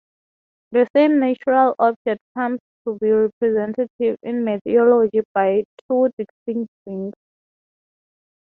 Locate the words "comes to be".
2.35-3.11